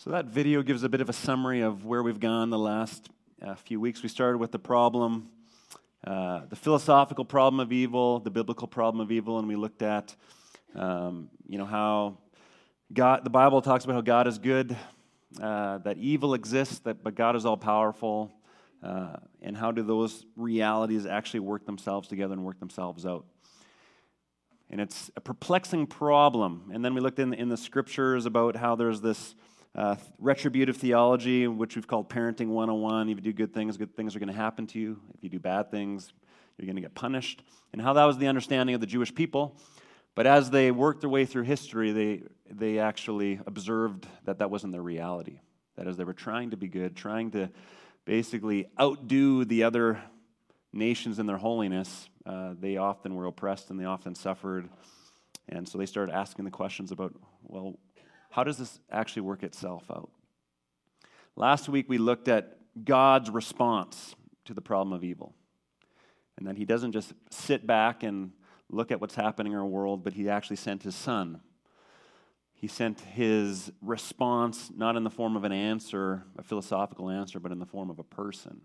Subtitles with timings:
[0.00, 3.08] So, that video gives a bit of a summary of where we've gone the last
[3.44, 4.00] uh, few weeks.
[4.00, 5.28] We started with the problem,
[6.06, 10.14] uh, the philosophical problem of evil, the biblical problem of evil, and we looked at,
[10.76, 12.18] um, you know, how
[12.92, 14.76] God, the Bible talks about how God is good,
[15.42, 18.30] uh, that evil exists, that, but God is all powerful,
[18.84, 23.26] uh, and how do those realities actually work themselves together and work themselves out.
[24.70, 26.70] And it's a perplexing problem.
[26.72, 29.34] And then we looked in, in the scriptures about how there's this
[29.78, 33.10] uh, retributive theology, which we've called Parenting 101.
[33.10, 34.98] If you do good things, good things are going to happen to you.
[35.14, 36.12] If you do bad things,
[36.56, 37.44] you're going to get punished.
[37.72, 39.56] And how that was the understanding of the Jewish people.
[40.16, 44.72] But as they worked their way through history, they, they actually observed that that wasn't
[44.72, 45.38] their reality.
[45.76, 47.48] That as they were trying to be good, trying to
[48.04, 50.02] basically outdo the other
[50.72, 54.68] nations in their holiness, uh, they often were oppressed and they often suffered.
[55.48, 57.14] And so they started asking the questions about,
[57.44, 57.78] well,
[58.30, 60.10] how does this actually work itself out?
[61.36, 65.34] Last week we looked at God's response to the problem of evil.
[66.36, 68.32] And that he doesn't just sit back and
[68.70, 71.40] look at what's happening in our world, but he actually sent his son.
[72.54, 77.52] He sent his response not in the form of an answer, a philosophical answer, but
[77.52, 78.60] in the form of a person.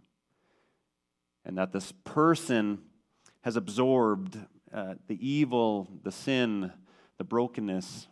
[1.46, 2.80] And that this person
[3.42, 4.38] has absorbed
[4.74, 6.72] uh, the evil, the sin,
[7.18, 8.08] the brokenness,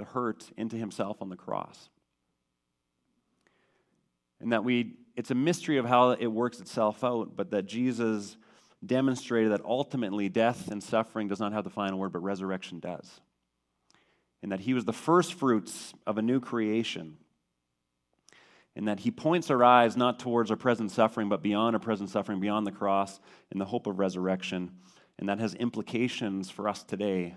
[0.00, 1.90] the hurt into himself on the cross.
[4.40, 8.38] And that we, it's a mystery of how it works itself out, but that Jesus
[8.84, 13.20] demonstrated that ultimately death and suffering does not have the final word, but resurrection does.
[14.42, 17.18] And that he was the first fruits of a new creation.
[18.74, 22.08] And that he points our eyes not towards our present suffering, but beyond our present
[22.08, 23.20] suffering, beyond the cross,
[23.52, 24.70] in the hope of resurrection.
[25.18, 27.34] And that has implications for us today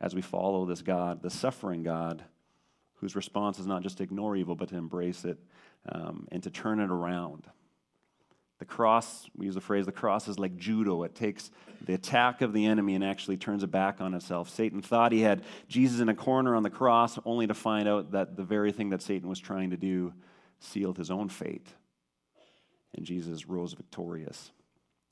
[0.00, 2.24] as we follow this God, the suffering God,
[2.96, 5.38] whose response is not just to ignore evil, but to embrace it
[5.90, 7.46] um, and to turn it around.
[8.58, 11.02] The cross, we use the phrase, the cross is like judo.
[11.02, 11.50] It takes
[11.84, 14.48] the attack of the enemy and actually turns it back on itself.
[14.48, 18.12] Satan thought he had Jesus in a corner on the cross, only to find out
[18.12, 20.14] that the very thing that Satan was trying to do
[20.58, 21.66] sealed his own fate.
[22.94, 24.50] And Jesus rose victorious.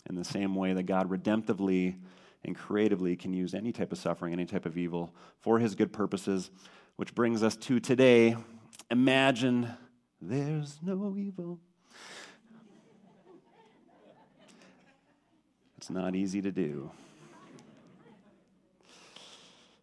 [0.08, 1.96] In the same way that God redemptively
[2.44, 5.92] and creatively can use any type of suffering, any type of evil for his good
[5.92, 6.50] purposes,
[6.96, 8.36] which brings us to today.
[8.90, 9.70] Imagine
[10.20, 11.58] there's no evil.
[15.76, 16.90] It's not easy to do.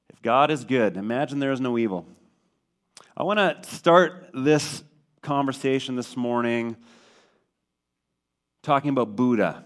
[0.10, 2.06] If God is good, imagine there is no evil.
[3.16, 4.84] I want to start this
[5.22, 6.76] conversation this morning
[8.64, 9.66] talking about Buddha.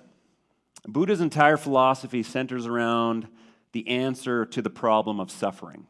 [0.87, 3.27] Buddha's entire philosophy centers around
[3.71, 5.87] the answer to the problem of suffering.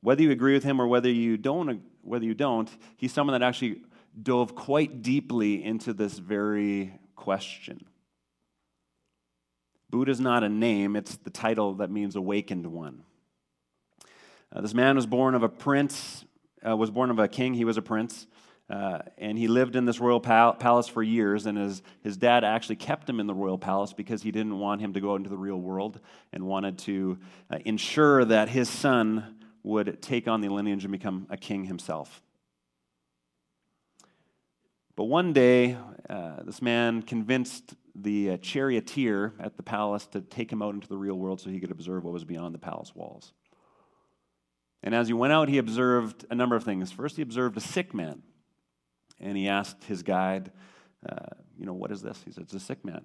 [0.00, 3.46] Whether you agree with him or whether you don't, whether you don't, he's someone that
[3.46, 3.82] actually
[4.22, 7.84] dove quite deeply into this very question.
[9.90, 13.02] Buddha's not a name, it's the title that means awakened one.
[14.52, 16.24] Uh, this man was born of a prince,
[16.66, 18.26] uh, was born of a king, he was a prince.
[18.68, 22.42] Uh, and he lived in this royal pal- palace for years, and his, his dad
[22.42, 25.16] actually kept him in the royal palace because he didn't want him to go out
[25.16, 26.00] into the real world
[26.32, 27.16] and wanted to
[27.48, 32.22] uh, ensure that his son would take on the lineage and become a king himself.
[34.96, 35.76] But one day,
[36.10, 40.88] uh, this man convinced the uh, charioteer at the palace to take him out into
[40.88, 43.32] the real world so he could observe what was beyond the palace walls.
[44.82, 46.90] And as he went out, he observed a number of things.
[46.90, 48.22] First, he observed a sick man
[49.20, 50.50] and he asked his guide,
[51.08, 52.20] uh, you know, what is this?
[52.24, 53.02] He said, it's a sick man.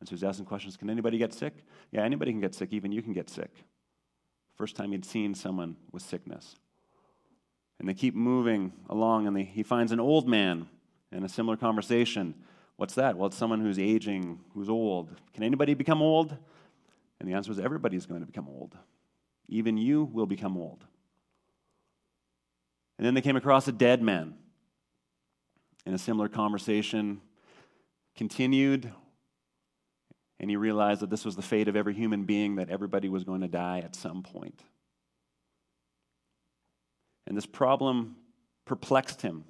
[0.00, 1.54] And so he's asking questions Can anybody get sick?
[1.90, 2.72] Yeah, anybody can get sick.
[2.72, 3.50] Even you can get sick.
[4.56, 6.56] First time he'd seen someone with sickness.
[7.78, 10.68] And they keep moving along, and they, he finds an old man
[11.12, 12.34] in a similar conversation.
[12.76, 13.16] What's that?
[13.16, 15.10] Well, it's someone who's aging, who's old.
[15.32, 16.36] Can anybody become old?
[17.20, 18.76] And the answer was everybody's going to become old.
[19.48, 20.84] Even you will become old.
[22.98, 24.34] And then they came across a dead man
[25.88, 27.22] in a similar conversation
[28.14, 28.92] continued,
[30.38, 33.24] and he realized that this was the fate of every human being, that everybody was
[33.24, 34.62] going to die at some point.
[37.26, 38.16] And this problem
[38.66, 39.44] perplexed him.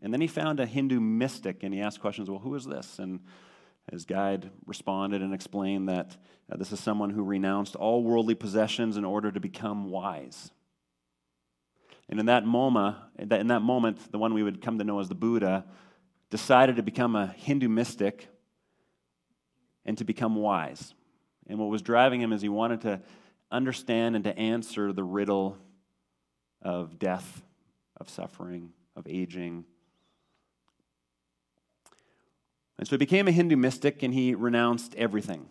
[0.00, 2.98] And then he found a Hindu mystic and he asked questions well, who is this?
[2.98, 3.20] And
[3.90, 6.16] his guide responded and explained that
[6.50, 10.50] uh, this is someone who renounced all worldly possessions in order to become wise.
[12.12, 15.08] And in that moment, in that moment, the one we would come to know as
[15.08, 15.64] the Buddha
[16.28, 18.28] decided to become a Hindu mystic
[19.86, 20.92] and to become wise.
[21.46, 23.00] And what was driving him is he wanted to
[23.50, 25.56] understand and to answer the riddle
[26.60, 27.40] of death,
[27.96, 29.64] of suffering, of aging.
[32.76, 35.46] And so he became a Hindu mystic and he renounced everything.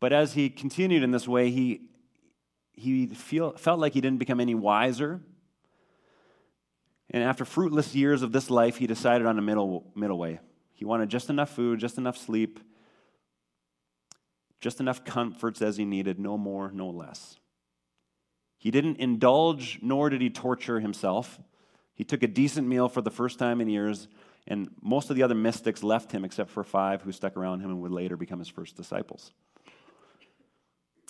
[0.00, 1.82] But as he continued in this way, he,
[2.74, 5.20] he feel, felt like he didn't become any wiser.
[7.10, 10.40] And after fruitless years of this life, he decided on a middle, middle way.
[10.72, 12.58] He wanted just enough food, just enough sleep,
[14.60, 17.38] just enough comforts as he needed, no more, no less.
[18.58, 21.38] He didn't indulge, nor did he torture himself.
[21.94, 24.08] He took a decent meal for the first time in years,
[24.48, 27.70] and most of the other mystics left him except for five who stuck around him
[27.70, 29.32] and would later become his first disciples.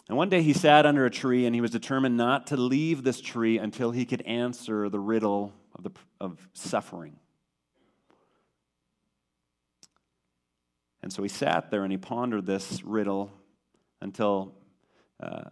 [0.09, 3.03] And one day he sat under a tree and he was determined not to leave
[3.03, 5.91] this tree until he could answer the riddle of, the,
[6.21, 7.17] of suffering.
[11.03, 13.31] And so he sat there and he pondered this riddle
[14.01, 14.55] until
[15.23, 15.45] uh,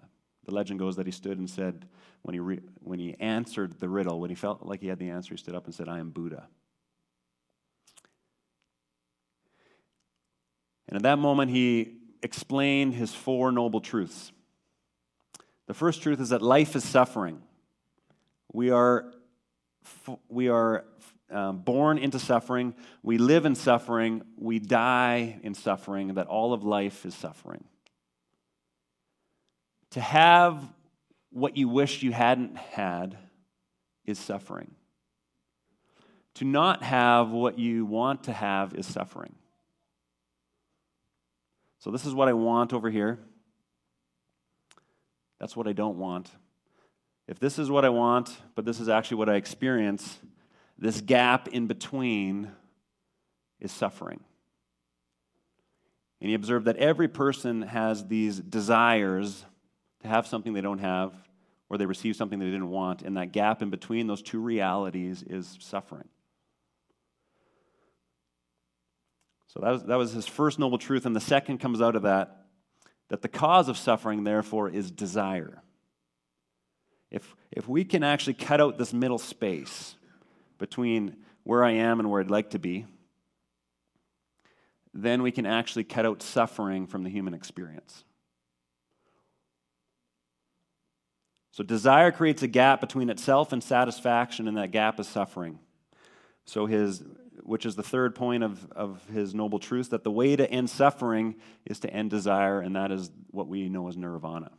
[0.45, 1.87] the legend goes that he stood and said,
[2.23, 5.11] when he, re- when he answered the riddle, when he felt like he had the
[5.11, 6.47] answer, he stood up and said, I am Buddha.
[10.89, 14.31] And at that moment, he explained his four noble truths.
[15.67, 17.43] The first truth is that life is suffering.
[18.53, 19.13] We are,
[20.29, 20.85] we are
[21.31, 26.63] um, born into suffering, we live in suffering, we die in suffering, that all of
[26.63, 27.65] life is suffering.
[29.93, 30.63] To have
[31.31, 33.17] what you wish you hadn't had
[34.05, 34.73] is suffering.
[36.35, 39.35] To not have what you want to have is suffering.
[41.79, 43.19] So, this is what I want over here.
[45.43, 46.31] That's what I don't want.
[47.27, 50.21] If this is what I want, but this is actually what I experience,
[50.79, 52.53] this gap in between
[53.59, 54.21] is suffering.
[56.21, 59.45] And he observed that every person has these desires
[60.03, 61.13] to have something they don't have,
[61.69, 65.25] or they receive something they didn't want, and that gap in between those two realities
[65.25, 66.09] is suffering.
[69.49, 72.03] So that was, that was his first noble truth, and the second comes out of
[72.03, 72.42] that
[73.13, 75.63] that the cause of suffering, therefore, is desire.
[77.11, 79.97] If, if we can actually cut out this middle space
[80.57, 82.87] between where I am and where I'd like to be,
[84.95, 88.03] then we can actually cut out suffering from the human experience.
[91.51, 95.59] So, desire creates a gap between itself and satisfaction, and that gap is suffering.
[96.47, 97.03] So, his
[97.43, 100.71] which is the third point of, of his noble truth, that the way to end
[100.71, 104.51] suffering is to end desire, and that is what we know as nirvana.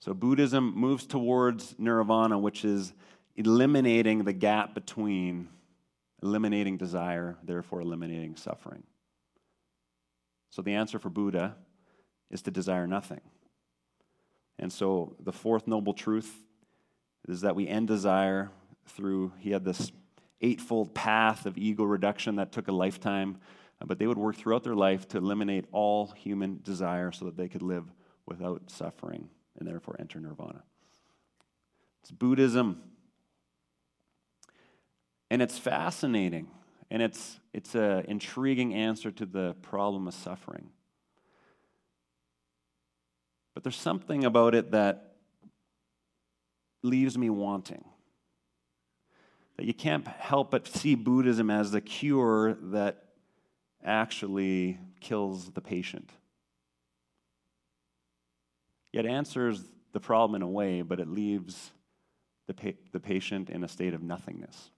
[0.00, 2.92] So Buddhism moves towards nirvana, which is
[3.36, 5.48] eliminating the gap between
[6.22, 8.82] eliminating desire, therefore eliminating suffering.
[10.50, 11.56] So the answer for Buddha
[12.30, 13.20] is to desire nothing.
[14.58, 16.32] And so the fourth noble truth
[17.28, 18.50] is that we end desire
[18.86, 19.90] through, he had this
[20.42, 23.38] eightfold path of ego reduction that took a lifetime,
[23.80, 27.36] uh, but they would work throughout their life to eliminate all human desire so that
[27.36, 27.90] they could live
[28.26, 29.28] without suffering
[29.58, 30.62] and therefore enter nirvana.
[32.02, 32.82] It's Buddhism.
[35.30, 36.48] And it's fascinating.
[36.90, 40.70] And it's, it's an intriguing answer to the problem of suffering.
[43.54, 45.14] But there's something about it that
[46.82, 47.84] leaves me wanting
[49.56, 53.04] that you can't help but see Buddhism as the cure that
[53.84, 56.10] actually kills the patient.
[58.92, 61.70] Yet answers the problem in a way, but it leaves
[62.46, 64.70] the, pa- the patient in a state of nothingness.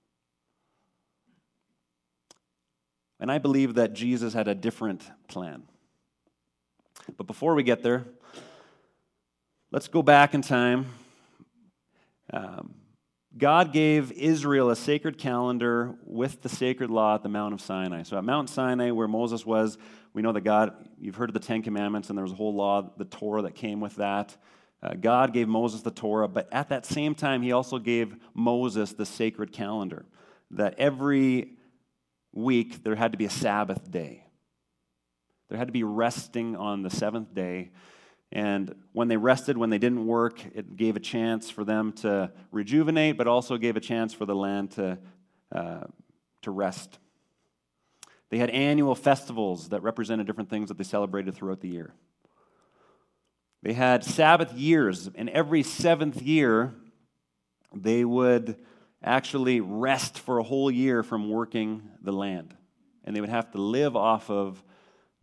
[3.21, 5.63] And I believe that Jesus had a different plan.
[7.17, 8.05] But before we get there,
[9.71, 10.87] let's go back in time.
[12.33, 12.75] Um,
[13.37, 18.05] God gave Israel a sacred calendar with the sacred law at the Mount of Sinai.
[18.05, 19.77] So at Mount Sinai, where Moses was,
[20.13, 22.55] we know that God, you've heard of the Ten Commandments, and there was a whole
[22.55, 24.37] law, the Torah, that came with that.
[24.81, 28.93] Uh, God gave Moses the Torah, but at that same time, he also gave Moses
[28.93, 30.05] the sacred calendar,
[30.53, 31.57] that every
[32.33, 34.25] week there had to be a Sabbath day.
[35.49, 37.71] There had to be resting on the seventh day
[38.33, 42.33] and when they rested, when they didn't work, it gave a chance for them to
[42.51, 44.99] rejuvenate, but also gave a chance for the land to,
[45.53, 45.85] uh,
[46.43, 46.99] to rest.
[48.31, 51.95] They had annual festivals that represented different things that they celebrated throughout the year.
[53.63, 56.75] They had Sabbath years, and every seventh year,
[57.75, 58.57] they would
[59.03, 62.55] actually rest for a whole year from working the land.
[63.05, 64.63] And they would have to live off of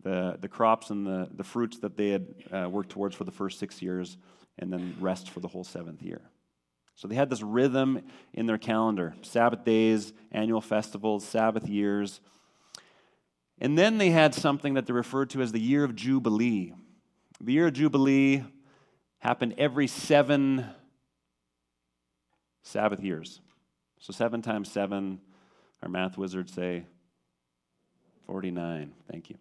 [0.03, 3.31] the, the crops and the, the fruits that they had uh, worked towards for the
[3.31, 4.17] first six years,
[4.59, 6.21] and then rest for the whole seventh year.
[6.95, 8.03] So they had this rhythm
[8.33, 12.19] in their calendar Sabbath days, annual festivals, Sabbath years.
[13.59, 16.73] And then they had something that they referred to as the year of Jubilee.
[17.39, 18.43] The year of Jubilee
[19.19, 20.65] happened every seven
[22.63, 23.41] Sabbath years.
[23.99, 25.21] So seven times seven,
[25.81, 26.85] our math wizards say
[28.27, 28.93] 49.
[29.11, 29.37] Thank you.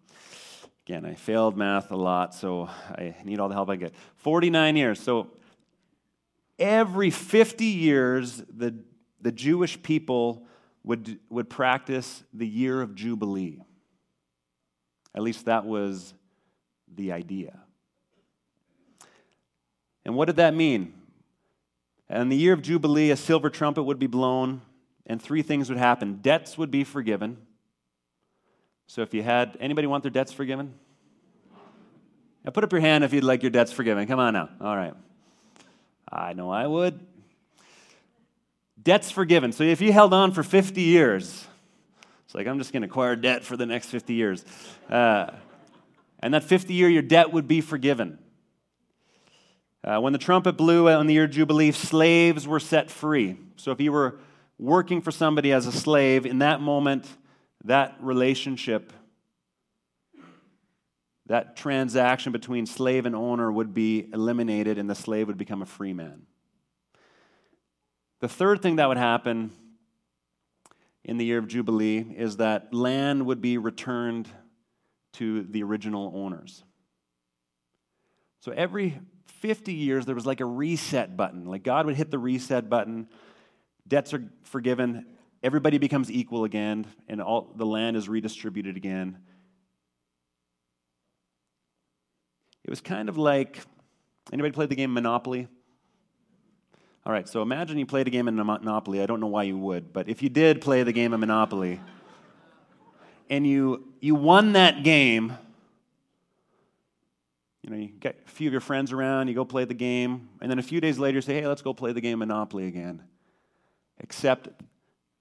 [0.90, 3.94] Again, I failed math a lot, so I need all the help I get.
[4.16, 4.99] 49 years.
[4.99, 5.28] So
[6.59, 8.75] every 50 years, the,
[9.20, 10.49] the Jewish people
[10.82, 13.62] would, would practice the year of Jubilee.
[15.14, 16.12] At least that was
[16.92, 17.56] the idea.
[20.04, 20.92] And what did that mean?
[22.09, 24.62] In the year of Jubilee, a silver trumpet would be blown,
[25.06, 27.37] and three things would happen debts would be forgiven
[28.90, 30.75] so if you had anybody want their debts forgiven?
[32.44, 34.04] Now put up your hand if you'd like your debts forgiven.
[34.09, 34.49] Come on now.
[34.61, 34.94] All right.
[36.11, 36.99] I know I would.
[38.82, 39.52] Debts forgiven.
[39.52, 41.47] So if you held on for 50 years,
[42.25, 44.44] it's like, I'm just going to acquire debt for the next 50 years.
[44.88, 45.30] Uh,
[46.18, 48.18] and that 50 year, your debt would be forgiven.
[49.85, 53.37] Uh, when the trumpet blew on the year Jubilee, slaves were set free.
[53.54, 54.18] So if you were
[54.59, 57.06] working for somebody as a slave, in that moment,
[57.64, 58.93] that relationship,
[61.26, 65.67] that transaction between slave and owner would be eliminated and the slave would become a
[65.67, 66.23] free man.
[68.21, 69.50] The third thing that would happen
[71.05, 74.29] in the year of Jubilee is that land would be returned
[75.14, 76.62] to the original owners.
[78.40, 81.47] So every 50 years, there was like a reset button.
[81.47, 83.09] Like God would hit the reset button,
[83.87, 85.07] debts are forgiven,
[85.42, 89.18] everybody becomes equal again, and all the land is redistributed again.
[92.64, 93.61] It was kind of like
[94.32, 95.49] anybody played the game Monopoly?
[97.06, 99.02] All right, so imagine you played a game of Monopoly.
[99.02, 101.80] I don't know why you would, but if you did play the game of Monopoly
[103.30, 105.37] and you you won that game,
[107.62, 110.28] you know, you get a few of your friends around, you go play the game,
[110.42, 112.66] and then a few days later you say, "Hey, let's go play the game Monopoly
[112.66, 113.02] again."
[113.99, 114.49] Except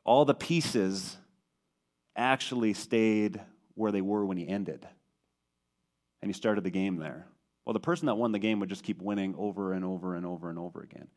[0.10, 1.18] all the pieces
[2.16, 3.40] actually stayed
[3.76, 4.88] where they were when he ended.
[6.24, 7.28] And he started the game there.
[7.64, 10.26] Well, the person that won the game would just keep winning over and over and
[10.26, 11.10] over and over again.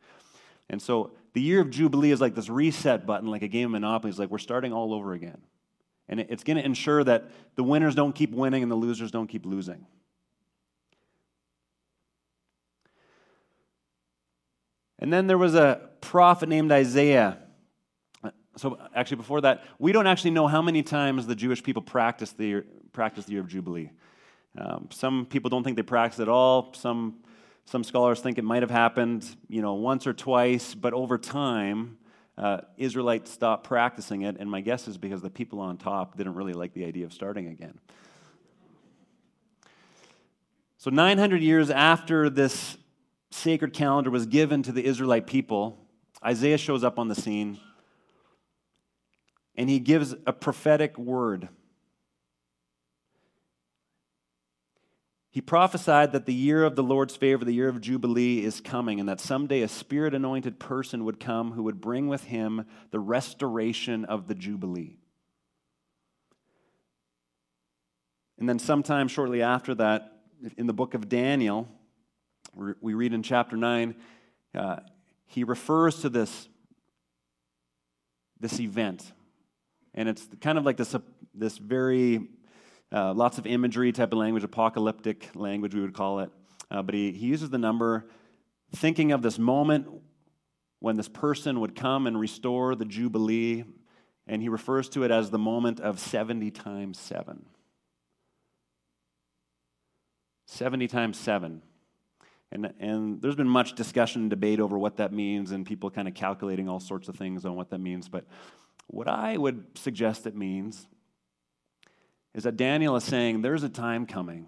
[0.68, 3.72] And so the year of Jubilee is like this reset button, like a game of
[3.80, 4.10] Monopoly.
[4.10, 5.40] It's like we're starting all over again.
[6.06, 9.26] And it's going to ensure that the winners don't keep winning and the losers don't
[9.26, 9.86] keep losing.
[14.98, 17.38] And then there was a prophet named Isaiah
[18.56, 22.36] so actually before that we don't actually know how many times the jewish people practiced
[22.38, 23.90] the, practiced the year of jubilee.
[24.58, 26.74] Um, some people don't think they practiced at all.
[26.74, 27.20] Some,
[27.64, 31.96] some scholars think it might have happened you know once or twice but over time
[32.36, 36.34] uh, israelites stopped practicing it and my guess is because the people on top didn't
[36.34, 37.78] really like the idea of starting again.
[40.76, 42.76] So 900 years after this
[43.30, 45.78] sacred calendar was given to the israelite people
[46.24, 47.58] isaiah shows up on the scene
[49.56, 51.48] and he gives a prophetic word.
[55.30, 59.00] He prophesied that the year of the Lord's favor, the year of Jubilee, is coming,
[59.00, 63.00] and that someday a spirit anointed person would come who would bring with him the
[63.00, 64.98] restoration of the Jubilee.
[68.38, 70.20] And then, sometime shortly after that,
[70.58, 71.68] in the book of Daniel,
[72.54, 73.94] we read in chapter 9,
[74.54, 74.76] uh,
[75.24, 76.48] he refers to this,
[78.38, 79.12] this event
[79.94, 81.00] and it's kind of like this, uh,
[81.34, 82.28] this very,
[82.92, 86.30] uh, lots of imagery type of language, apocalyptic language, we would call it.
[86.70, 88.06] Uh, but he, he uses the number
[88.74, 89.86] thinking of this moment
[90.80, 93.64] when this person would come and restore the Jubilee,
[94.26, 97.44] and he refers to it as the moment of 70 times 7.
[100.46, 101.62] 70 times 7.
[102.50, 106.08] And, and there's been much discussion and debate over what that means, and people kind
[106.08, 108.08] of calculating all sorts of things on what that means.
[108.08, 108.26] But
[108.92, 110.86] what I would suggest it means
[112.34, 114.46] is that Daniel is saying there's a time coming.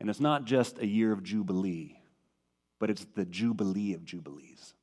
[0.00, 2.00] And it's not just a year of Jubilee,
[2.78, 4.74] but it's the Jubilee of Jubilees.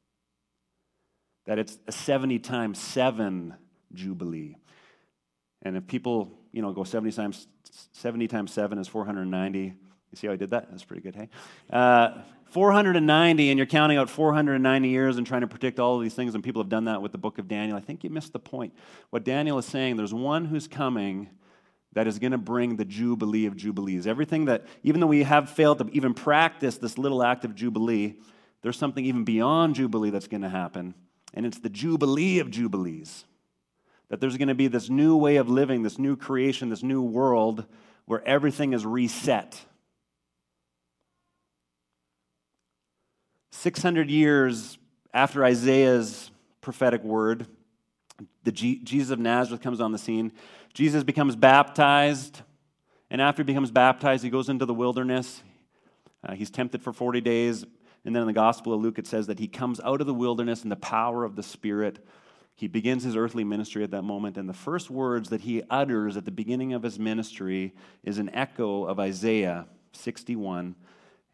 [1.45, 3.55] That it's a 70 times 7
[3.93, 4.57] Jubilee.
[5.61, 7.47] And if people, you know, go 70 times
[7.93, 9.73] 70 times 7 is 490.
[10.11, 10.69] You see how I did that?
[10.69, 11.29] That's pretty good, hey?
[11.69, 16.15] Uh, 490 and you're counting out 490 years and trying to predict all of these
[16.15, 18.33] things, and people have done that with the book of Daniel, I think you missed
[18.33, 18.73] the point.
[19.11, 21.29] What Daniel is saying, there's one who's coming
[21.93, 24.07] that is going to bring the Jubilee of Jubilees.
[24.07, 28.15] Everything that, even though we have failed to even practice this little act of Jubilee,
[28.61, 30.93] there's something even beyond Jubilee that's going to happen,
[31.33, 33.25] and it's the Jubilee of Jubilees.
[34.09, 37.01] That there's going to be this new way of living, this new creation, this new
[37.01, 37.65] world
[38.05, 39.63] where everything is reset.
[43.51, 44.77] 600 years
[45.13, 47.47] after Isaiah's prophetic word,
[48.43, 50.31] the G- Jesus of Nazareth comes on the scene.
[50.73, 52.41] Jesus becomes baptized,
[53.09, 55.41] and after he becomes baptized, he goes into the wilderness.
[56.23, 57.65] Uh, he's tempted for 40 days,
[58.05, 60.13] and then in the Gospel of Luke, it says that he comes out of the
[60.13, 62.05] wilderness in the power of the Spirit.
[62.55, 66.17] He begins his earthly ministry at that moment, and the first words that he utters
[66.17, 70.75] at the beginning of his ministry is an echo of Isaiah 61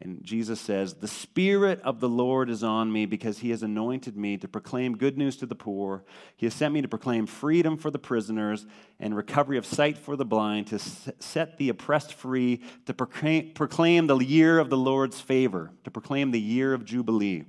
[0.00, 4.16] and Jesus says, The Spirit of the Lord is on me because he has anointed
[4.16, 6.04] me to proclaim good news to the poor.
[6.36, 8.66] He has sent me to proclaim freedom for the prisoners
[9.00, 14.18] and recovery of sight for the blind, to set the oppressed free, to proclaim the
[14.18, 17.44] year of the Lord's favor, to proclaim the year of Jubilee.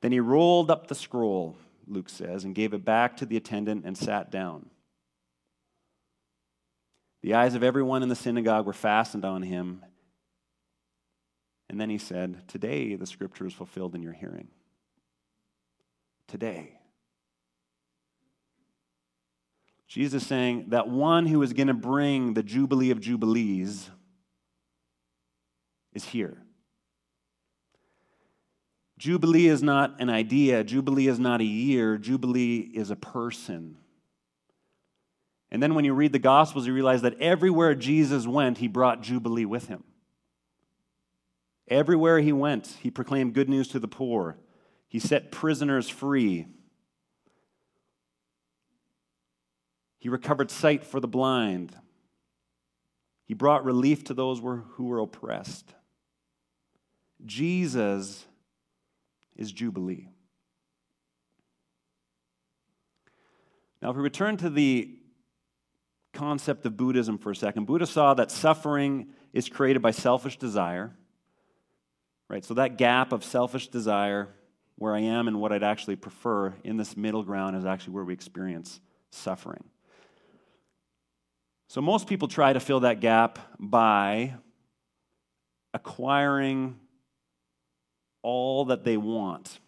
[0.00, 1.56] Then he rolled up the scroll,
[1.86, 4.70] Luke says, and gave it back to the attendant and sat down.
[7.22, 9.82] The eyes of everyone in the synagogue were fastened on him.
[11.74, 14.46] And then he said, Today the scripture is fulfilled in your hearing.
[16.28, 16.78] Today.
[19.88, 23.90] Jesus saying that one who is going to bring the Jubilee of Jubilees
[25.92, 26.38] is here.
[28.96, 33.78] Jubilee is not an idea, Jubilee is not a year, Jubilee is a person.
[35.50, 39.02] And then when you read the Gospels, you realize that everywhere Jesus went, he brought
[39.02, 39.82] Jubilee with him.
[41.68, 44.36] Everywhere he went, he proclaimed good news to the poor.
[44.88, 46.46] He set prisoners free.
[49.98, 51.74] He recovered sight for the blind.
[53.24, 55.74] He brought relief to those who were oppressed.
[57.24, 58.26] Jesus
[59.34, 60.08] is Jubilee.
[63.80, 64.96] Now, if we return to the
[66.12, 70.94] concept of Buddhism for a second, Buddha saw that suffering is created by selfish desire
[72.28, 72.44] Right?
[72.44, 74.28] So that gap of selfish desire,
[74.76, 78.04] where I am and what I'd actually prefer in this middle ground, is actually where
[78.04, 79.64] we experience suffering.
[81.68, 84.34] So most people try to fill that gap by
[85.72, 86.78] acquiring
[88.22, 89.58] all that they want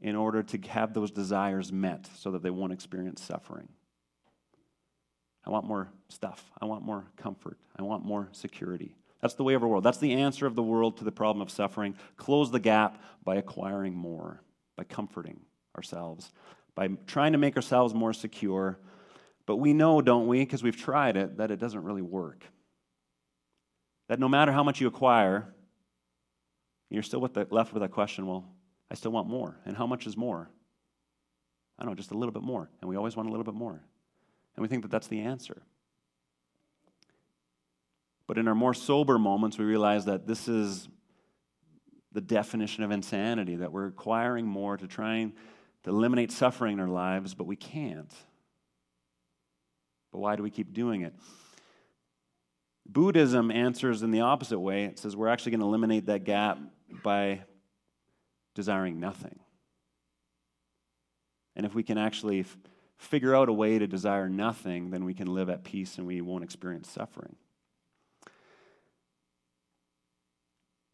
[0.00, 3.68] in order to have those desires met so that they won't experience suffering.
[5.44, 6.50] I want more stuff.
[6.60, 7.58] I want more comfort.
[7.78, 8.96] I want more security.
[9.20, 9.84] That's the way of our world.
[9.84, 11.96] That's the answer of the world to the problem of suffering.
[12.16, 14.42] Close the gap by acquiring more,
[14.76, 15.40] by comforting
[15.76, 16.32] ourselves,
[16.74, 18.78] by trying to make ourselves more secure.
[19.46, 22.44] But we know, don't we, because we've tried it, that it doesn't really work.
[24.08, 25.52] That no matter how much you acquire,
[26.90, 28.44] you're still with the, left with that question well,
[28.90, 29.58] I still want more.
[29.64, 30.50] And how much is more?
[31.78, 32.70] I don't know, just a little bit more.
[32.80, 33.82] And we always want a little bit more.
[34.54, 35.62] And we think that that's the answer.
[38.26, 40.88] But in our more sober moments, we realize that this is
[42.12, 45.32] the definition of insanity, that we're acquiring more to try and
[45.84, 48.12] to eliminate suffering in our lives, but we can't.
[50.12, 51.14] But why do we keep doing it?
[52.88, 54.84] Buddhism answers in the opposite way.
[54.84, 56.58] It says we're actually going to eliminate that gap
[57.02, 57.42] by
[58.54, 59.38] desiring nothing.
[61.54, 62.56] And if we can actually f-
[62.96, 66.20] figure out a way to desire nothing, then we can live at peace and we
[66.20, 67.36] won't experience suffering.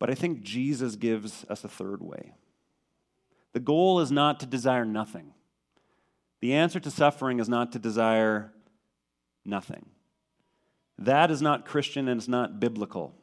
[0.03, 2.33] But I think Jesus gives us a third way.
[3.53, 5.33] The goal is not to desire nothing.
[6.41, 8.53] The answer to suffering is not to desire
[9.45, 9.87] nothing.
[10.99, 13.15] That is not Christian and it's not biblical.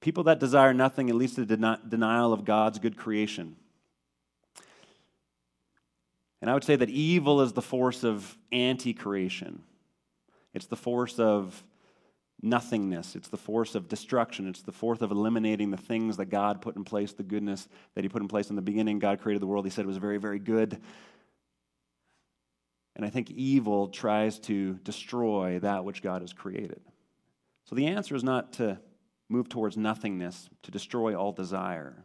[0.00, 3.56] People that desire nothing, at least a denial of God's good creation.
[6.40, 9.64] And I would say that evil is the force of anti creation,
[10.54, 11.62] it's the force of
[12.42, 13.16] nothingness.
[13.16, 14.48] It's the force of destruction.
[14.48, 18.04] It's the force of eliminating the things that God put in place, the goodness that
[18.04, 18.98] He put in place in the beginning.
[18.98, 19.64] God created the world.
[19.64, 20.80] He said it was very, very good.
[22.96, 26.80] And I think evil tries to destroy that which God has created.
[27.64, 28.78] So the answer is not to
[29.28, 32.04] move towards nothingness, to destroy all desire.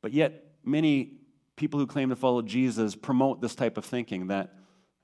[0.00, 1.18] But yet, many
[1.56, 4.54] people who claim to follow Jesus promote this type of thinking that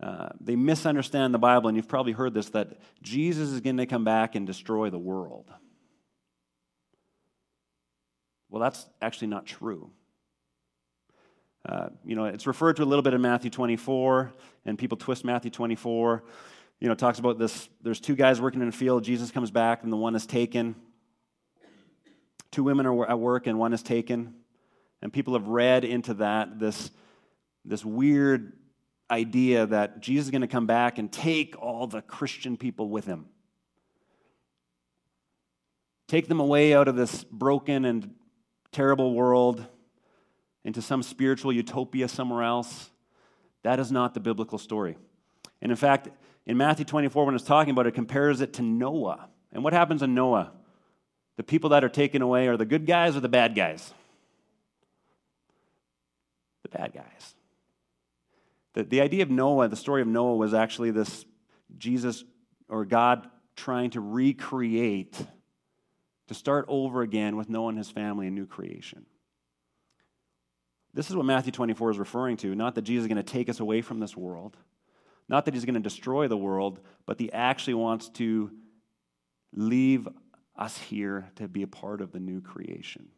[0.03, 3.87] uh, they misunderstand the Bible, and you've probably heard this that Jesus is going to
[3.87, 5.49] come back and destroy the world.
[8.51, 9.91] Well, that's actually not true.
[11.65, 14.33] Uh, you know, it's referred to a little bit in Matthew 24,
[14.67, 16.25] and people twist Matthew 24.
[16.81, 17.69] You know, talks about this.
[17.81, 19.05] There's two guys working in a field.
[19.05, 20.75] Jesus comes back, and the one is taken.
[22.51, 24.35] Two women are at work, and one is taken.
[25.01, 26.91] And people have read into that this,
[27.65, 28.53] this weird
[29.13, 33.05] idea that Jesus is going to come back and take all the Christian people with
[33.05, 33.27] him.
[36.09, 38.15] Take them away out of this broken and
[38.73, 39.65] terrible world
[40.65, 42.91] into some spiritual utopia somewhere else.
[43.65, 44.97] That is not the biblical story.
[45.61, 46.09] And in fact,
[46.47, 49.29] in Matthew 24, when it's talking about it, it compares it to Noah.
[49.53, 50.53] And what happens in Noah?
[51.37, 53.93] The people that are taken away are the good guys or the bad guys?
[56.63, 57.35] The bad guys.
[58.75, 61.25] The, the idea of Noah, the story of Noah, was actually this
[61.77, 62.25] Jesus
[62.69, 65.17] or God trying to recreate,
[66.29, 69.05] to start over again with Noah and his family, a new creation.
[70.95, 72.55] This is what Matthew 24 is referring to.
[72.55, 74.57] Not that Jesus is going to take us away from this world,
[75.29, 78.51] not that he's going to destroy the world, but he actually wants to
[79.55, 80.09] leave
[80.57, 83.09] us here to be a part of the new creation.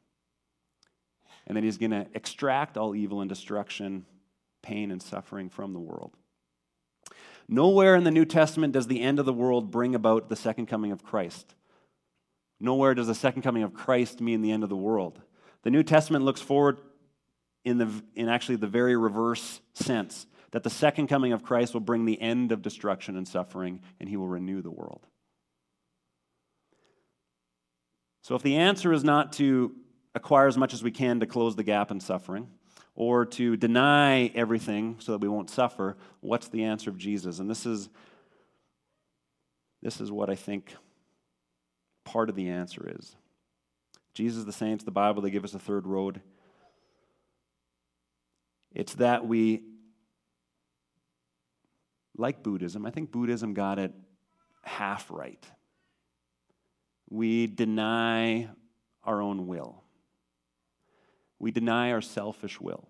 [1.47, 4.07] And then he's going to extract all evil and destruction,
[4.65, 6.17] pain and suffering from the world.
[7.47, 10.67] Nowhere in the New Testament does the end of the world bring about the second
[10.67, 11.55] coming of Christ.
[12.59, 15.21] Nowhere does the second coming of Christ mean the end of the world.
[15.63, 16.79] The New Testament looks forward
[17.65, 21.81] in, the, in actually the very reverse sense that the second coming of Christ will
[21.81, 25.07] bring the end of destruction and suffering, and he will renew the world.
[28.23, 29.75] So, if the answer is not to
[30.15, 32.49] acquire as much as we can to close the gap in suffering,
[32.95, 37.39] or to deny everything so that we won't suffer, what's the answer of Jesus?
[37.39, 37.89] And this is,
[39.83, 40.75] this is what I think
[42.05, 43.17] part of the answer is.
[44.15, 46.21] Jesus, the saints, the Bible, they give us a third road.
[48.73, 49.63] It's that we,
[52.17, 53.93] like Buddhism, I think Buddhism got it
[54.63, 55.45] half right.
[57.11, 58.49] We deny
[59.05, 59.84] our own will,
[61.39, 62.89] we deny our selfish will.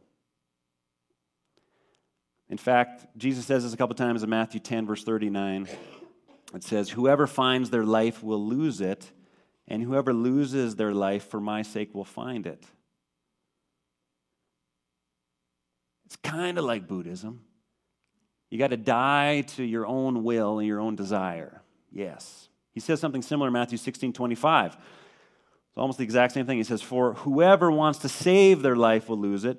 [2.48, 5.68] In fact, Jesus says this a couple times in Matthew 10, verse 39.
[6.54, 9.11] It says, Whoever finds their life will lose it,
[9.66, 12.64] and whoever loses their life for my sake will find it.
[16.07, 17.40] It's kind of like Buddhism.
[18.50, 21.62] You got to die to your own will and your own desire.
[21.90, 22.48] Yes.
[22.70, 24.76] He says something similar in Matthew 16 25.
[25.74, 26.58] It's almost the exact same thing.
[26.58, 29.58] He says, For whoever wants to save their life will lose it.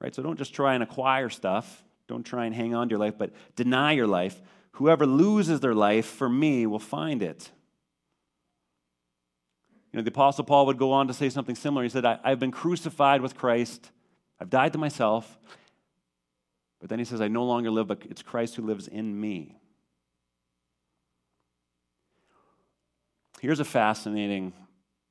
[0.00, 0.14] Right?
[0.14, 1.84] So don't just try and acquire stuff.
[2.08, 4.40] Don't try and hang on to your life, but deny your life.
[4.72, 7.50] Whoever loses their life for me will find it.
[9.92, 11.82] You know, the Apostle Paul would go on to say something similar.
[11.82, 13.90] He said, I, have been crucified with Christ.
[14.40, 15.38] I've died to myself.
[16.80, 19.58] But then he says, I no longer live, but it's Christ who lives in me.
[23.40, 24.52] Here's a fascinating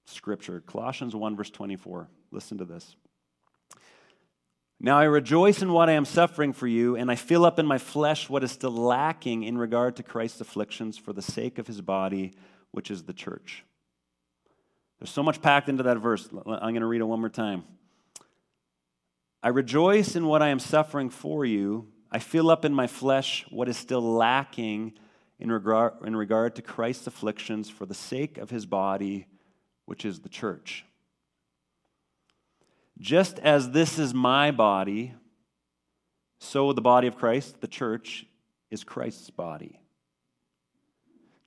[0.05, 2.07] scripture Colossians 1, verse 24.
[2.31, 2.95] Listen to this.
[4.79, 7.65] Now I rejoice in what I am suffering for you, and I fill up in
[7.65, 11.67] my flesh what is still lacking in regard to Christ's afflictions for the sake of
[11.67, 12.33] his body,
[12.71, 13.63] which is the church.
[14.99, 16.27] There's so much packed into that verse.
[16.31, 17.63] I'm going to read it one more time.
[19.41, 21.87] I rejoice in what I am suffering for you.
[22.11, 24.93] I fill up in my flesh what is still lacking
[25.39, 29.27] in regard, in regard to Christ's afflictions for the sake of his body,
[29.85, 30.85] which is the church.
[32.97, 35.13] Just as this is my body,
[36.39, 38.25] so the body of Christ, the church,
[38.71, 39.79] is Christ's body.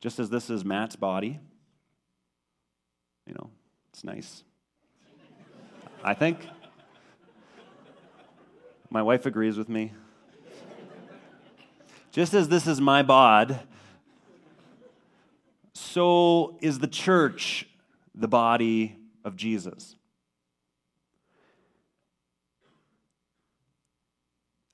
[0.01, 1.41] Just as this is Matt's body,
[3.27, 3.51] you know,
[3.91, 4.45] it's nice.
[6.05, 6.47] I think.
[8.91, 9.93] My wife agrees with me.
[12.11, 13.61] Just as this is my bod,
[15.79, 17.67] so is the church
[18.15, 19.97] the body of Jesus.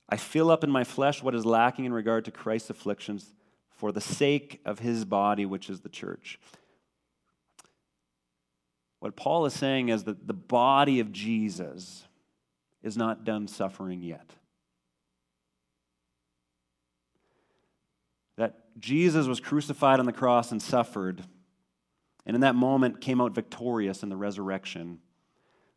[0.09, 3.35] I fill up in my flesh what is lacking in regard to Christ's afflictions
[3.69, 6.39] for the sake of his body, which is the church.
[8.99, 12.07] What Paul is saying is that the body of Jesus
[12.81, 14.31] is not done suffering yet.
[18.37, 21.23] That Jesus was crucified on the cross and suffered,
[22.25, 24.99] and in that moment came out victorious in the resurrection.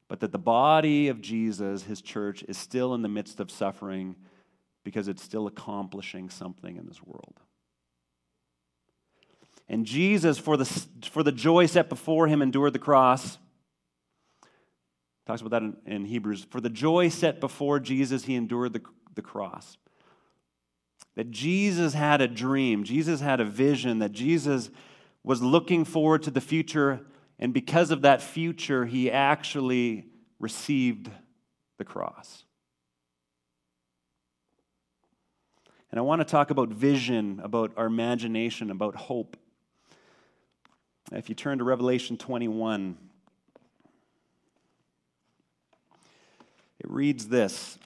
[0.08, 4.16] But that the body of Jesus, his church, is still in the midst of suffering
[4.82, 7.40] because it's still accomplishing something in this world.
[9.68, 10.64] And Jesus, for the,
[11.11, 13.37] for the joy set before him, endured the cross
[15.28, 16.46] Talks about that in, in Hebrews.
[16.48, 18.80] For the joy set before Jesus, he endured the,
[19.14, 19.76] the cross.
[21.18, 24.70] That Jesus had a dream, Jesus had a vision, that Jesus
[25.24, 27.00] was looking forward to the future,
[27.40, 30.07] and because of that future, he actually
[30.38, 31.11] received
[31.76, 32.44] the cross.
[35.90, 39.37] And I want to talk about vision, about our imagination, about hope.
[41.11, 42.96] If you turn to Revelation 21,
[46.78, 47.76] it reads this.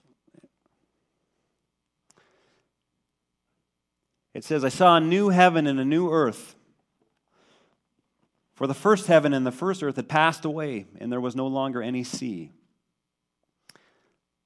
[4.35, 6.55] It says, I saw a new heaven and a new earth.
[8.55, 11.47] For the first heaven and the first earth had passed away, and there was no
[11.47, 12.51] longer any sea.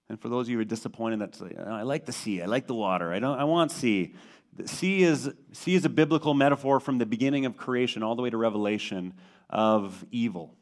[0.09, 2.67] And for those of you who are disappointed, that's I like the sea, I like
[2.67, 4.15] the water, I don't I want sea.
[4.53, 8.23] The sea is sea is a biblical metaphor from the beginning of creation all the
[8.23, 9.15] way to Revelation
[9.51, 10.55] of evil,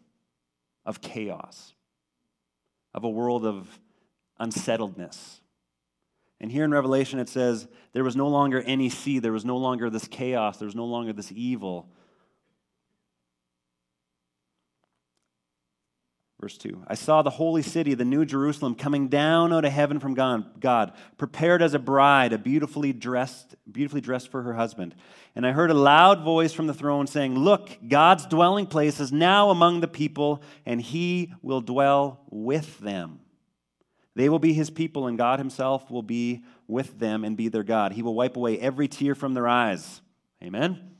[0.85, 1.75] of chaos,
[2.95, 3.79] of a world of
[4.41, 5.41] unsettledness.
[6.45, 9.57] And here in Revelation it says there was no longer any sea, there was no
[9.57, 11.89] longer this chaos, there was no longer this evil.
[16.39, 19.99] Verse 2 I saw the holy city, the new Jerusalem, coming down out of heaven
[19.99, 24.95] from God, prepared as a bride, a beautifully dressed, beautifully dressed for her husband.
[25.35, 29.11] And I heard a loud voice from the throne saying, Look, God's dwelling place is
[29.11, 33.21] now among the people, and he will dwell with them.
[34.15, 37.65] They will be his people, and God himself will be with them and be their
[37.65, 37.93] God.
[37.93, 40.01] He will wipe away every tear from their eyes.
[40.43, 40.95] Amen.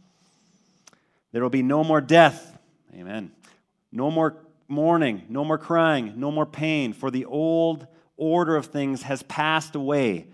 [1.33, 2.59] There will be no more death.
[2.95, 3.33] Amen.
[3.93, 9.03] No more mourning, no more crying, no more pain, for the old order of things
[9.03, 10.27] has passed away.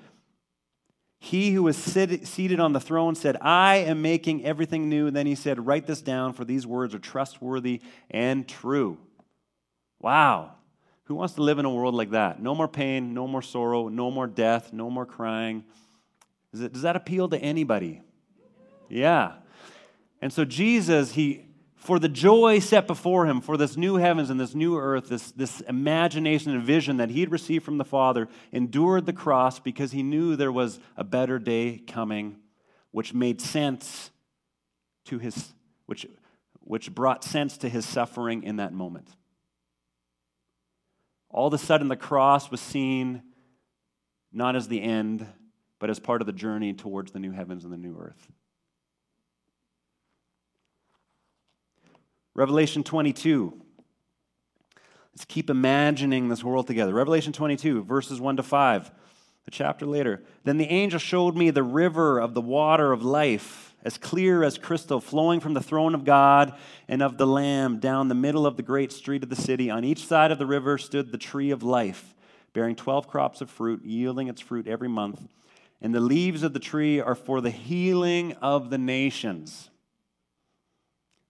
[1.18, 5.06] He who was sit- seated on the throne said, I am making everything new.
[5.06, 8.96] And then he said, Write this down, for these words are trustworthy and true.
[10.00, 10.52] Wow.
[11.10, 12.40] Who wants to live in a world like that?
[12.40, 15.64] No more pain, no more sorrow, no more death, no more crying.
[16.54, 18.00] It, does that appeal to anybody?
[18.88, 19.32] Yeah.
[20.22, 24.38] And so Jesus, he for the joy set before him, for this new heavens and
[24.38, 28.28] this new earth, this, this imagination and vision that he had received from the Father,
[28.52, 32.36] endured the cross because he knew there was a better day coming,
[32.92, 34.12] which made sense
[35.06, 35.54] to his,
[35.86, 36.06] which,
[36.60, 39.08] which brought sense to his suffering in that moment.
[41.30, 43.22] All of a sudden, the cross was seen
[44.32, 45.26] not as the end,
[45.78, 48.30] but as part of the journey towards the new heavens and the new earth.
[52.34, 53.60] Revelation 22.
[55.12, 56.94] Let's keep imagining this world together.
[56.94, 58.90] Revelation 22, verses 1 to 5,
[59.46, 60.22] a chapter later.
[60.44, 64.58] Then the angel showed me the river of the water of life, as clear as
[64.58, 66.54] crystal, flowing from the throne of God
[66.88, 69.70] and of the Lamb down the middle of the great street of the city.
[69.70, 72.14] On each side of the river stood the tree of life,
[72.52, 75.28] bearing 12 crops of fruit, yielding its fruit every month.
[75.80, 79.70] And the leaves of the tree are for the healing of the nations.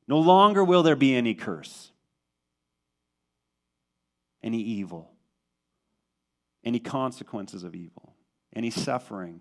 [0.08, 1.92] No longer will there be any curse,
[4.42, 5.12] any evil,
[6.64, 8.14] any consequences of evil,
[8.52, 9.40] any suffering.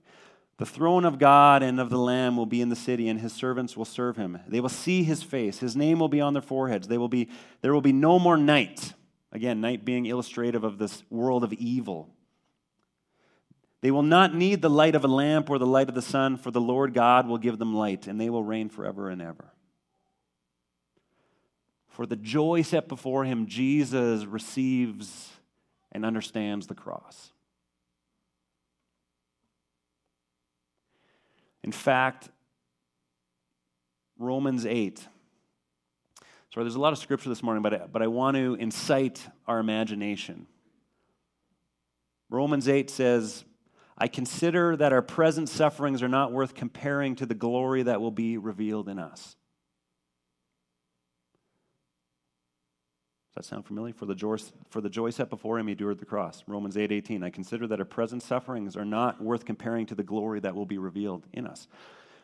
[0.59, 3.31] The throne of God and of the Lamb will be in the city, and his
[3.31, 4.39] servants will serve him.
[4.45, 5.59] They will see his face.
[5.59, 6.89] His name will be on their foreheads.
[6.89, 7.29] They will be,
[7.61, 8.93] there will be no more night.
[9.31, 12.13] Again, night being illustrative of this world of evil.
[13.79, 16.35] They will not need the light of a lamp or the light of the sun,
[16.35, 19.53] for the Lord God will give them light, and they will reign forever and ever.
[21.87, 25.29] For the joy set before him, Jesus receives
[25.93, 27.31] and understands the cross.
[31.63, 32.29] In fact,
[34.17, 34.99] Romans 8.
[36.53, 39.25] Sorry, there's a lot of scripture this morning, but I, but I want to incite
[39.47, 40.47] our imagination.
[42.29, 43.43] Romans 8 says,
[43.97, 48.11] I consider that our present sufferings are not worth comparing to the glory that will
[48.11, 49.35] be revealed in us.
[53.39, 53.93] That sound familiar?
[53.93, 54.35] For the, joy,
[54.69, 56.43] for the joy set before him, he endured the cross.
[56.45, 57.23] Romans 8 18.
[57.23, 60.65] I consider that our present sufferings are not worth comparing to the glory that will
[60.65, 61.69] be revealed in us.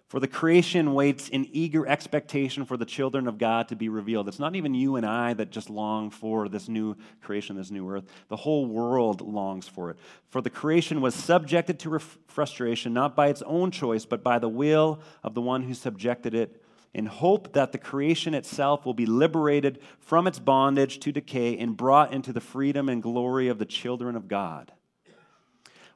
[0.10, 4.28] For the creation waits in eager expectation for the children of God to be revealed.
[4.28, 7.90] It's not even you and I that just long for this new creation, this new
[7.90, 8.04] earth.
[8.28, 9.98] The whole world longs for it.
[10.30, 11.98] For the creation was subjected to
[12.28, 16.36] frustration, not by its own choice, but by the will of the one who subjected
[16.36, 16.62] it
[16.96, 21.76] in hope that the creation itself will be liberated from its bondage to decay and
[21.76, 24.72] brought into the freedom and glory of the children of God.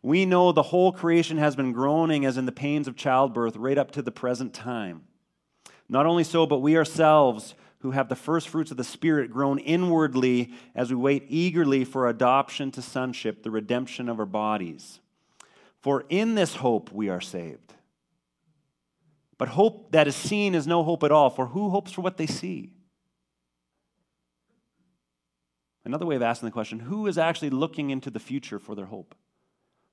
[0.02, 3.78] We know the whole creation has been groaning as in the pains of childbirth right
[3.78, 5.04] up to the present time.
[5.88, 9.58] Not only so, but we ourselves, who have the first fruits of the Spirit groan
[9.58, 15.00] inwardly as we wait eagerly for adoption to sonship, the redemption of our bodies.
[15.80, 17.74] For in this hope we are saved.
[19.40, 22.18] But hope that is seen is no hope at all, for who hopes for what
[22.18, 22.74] they see?
[25.86, 28.86] Another way of asking the question who is actually looking into the future for their
[28.86, 29.16] hope?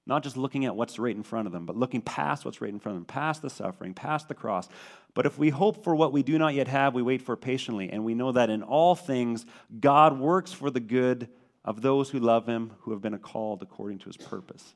[0.05, 2.73] Not just looking at what's right in front of them, but looking past what's right
[2.73, 4.69] in front of them, past the suffering, past the cross.
[5.15, 7.91] But if we hope for what we do not yet have, we wait for patiently.
[7.91, 9.47] And we know that in all things,
[9.81, 11.29] God works for the good
[11.65, 14.75] of those who love him, who have been called according to his purpose.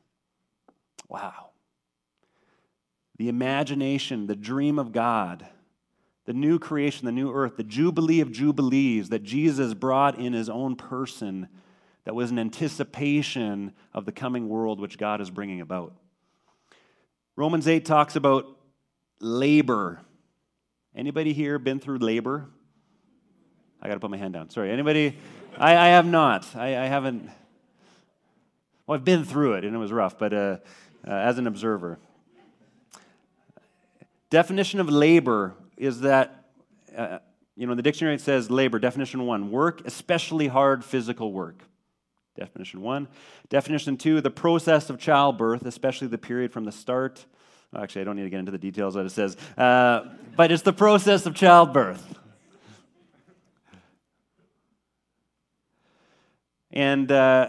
[1.08, 1.49] Wow.
[3.20, 5.46] The imagination, the dream of God,
[6.24, 10.48] the new creation, the new earth, the jubilee of jubilees that Jesus brought in his
[10.48, 11.46] own person
[12.04, 15.92] that was an anticipation of the coming world which God is bringing about.
[17.36, 18.46] Romans 8 talks about
[19.20, 20.00] labor.
[20.96, 22.48] Anybody here been through labor?
[23.82, 24.48] I got to put my hand down.
[24.48, 24.70] Sorry.
[24.70, 25.18] Anybody?
[25.58, 26.56] I, I have not.
[26.56, 27.28] I, I, haven't.
[28.86, 30.56] Well, I've been through it and it was rough, but uh,
[31.06, 31.98] uh, as an observer.
[34.30, 36.44] Definition of labor is that,
[36.96, 37.18] uh,
[37.56, 41.64] you know, in the dictionary it says labor, definition one, work, especially hard physical work.
[42.36, 43.08] Definition one.
[43.48, 47.26] Definition two, the process of childbirth, especially the period from the start.
[47.76, 50.62] Actually, I don't need to get into the details that it says, uh, but it's
[50.62, 52.16] the process of childbirth.
[56.72, 57.48] And, uh,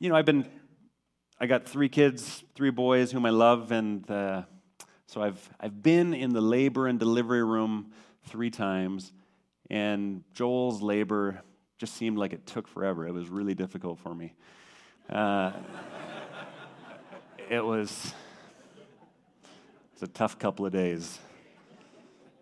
[0.00, 0.46] you know, I've been,
[1.38, 4.42] I got three kids, three boys whom I love, and uh,
[5.14, 7.92] so I've, I've been in the labor and delivery room
[8.24, 9.12] three times,
[9.70, 11.40] and Joel's labor
[11.78, 13.06] just seemed like it took forever.
[13.06, 14.34] It was really difficult for me.
[15.08, 15.52] Uh,
[17.48, 18.12] it was
[19.44, 21.20] it was a tough couple of days.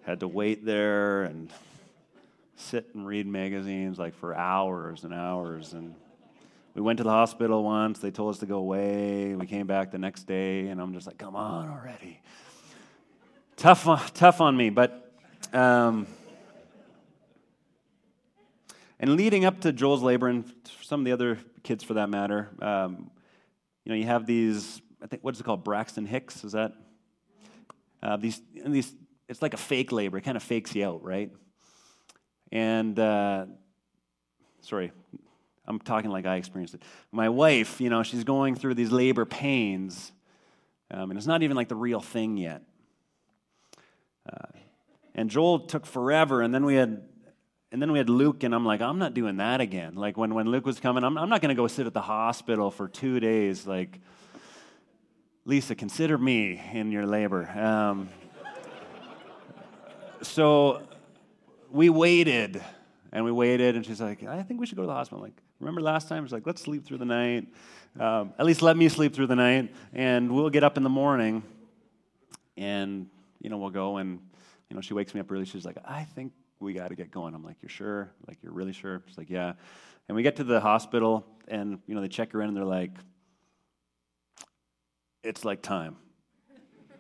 [0.07, 1.53] Had to wait there and
[2.57, 5.75] sit and read magazines like for hours and hours.
[5.75, 5.95] And
[6.75, 7.99] we went to the hospital once.
[7.99, 9.35] They told us to go away.
[9.35, 12.23] We came back the next day, and I'm just like, come on already.
[13.57, 14.99] Tough, tough on me, but.
[15.53, 16.07] Um,
[18.99, 20.45] and leading up to Joel's labor, and
[20.81, 23.11] some of the other kids for that matter, um,
[23.85, 25.65] you know, you have these, I think, what's it called?
[25.65, 26.73] Braxton Hicks, is that?
[28.03, 28.95] Uh, these, these,
[29.29, 30.19] it's like a fake labor.
[30.19, 31.31] It kind of fakes you out, right?
[32.53, 33.47] And, uh,
[34.61, 34.93] sorry,
[35.67, 36.83] I'm talking like I experienced it.
[37.11, 40.13] My wife, you know, she's going through these labor pains,
[40.91, 42.63] um, and it's not even like the real thing yet.
[45.15, 47.03] And Joel took forever, and then we had
[47.73, 49.95] and then we had Luke, and I'm like, I'm not doing that again.
[49.95, 52.03] Like when, when Luke was coming, I'm, I'm not going to go sit at the
[52.03, 53.67] hospital for two days.
[53.67, 53.99] Like,
[55.47, 57.49] Lisa, consider me in your labor.
[57.49, 58.11] Um,
[60.21, 60.83] so
[61.71, 62.63] we waited,
[63.11, 65.25] and we waited, and she's like, I think we should go to the hospital.
[65.25, 66.27] I'm like, remember last time?
[66.27, 67.49] She's like, let's sleep through the night.
[67.99, 70.91] Um, at least let me sleep through the night, and we'll get up in the
[70.91, 71.43] morning,
[72.59, 73.09] and
[73.43, 74.21] you know we'll go and
[74.71, 75.45] you know she wakes me up early.
[75.45, 77.35] She's like, I think we got to get going.
[77.35, 78.13] I'm like, you're sure?
[78.29, 79.03] Like, you're really sure?
[79.07, 79.55] She's like, yeah.
[80.09, 82.65] And we get to the hospital, and you know, they check her in, and they're
[82.65, 82.93] like,
[85.23, 85.97] it's like time.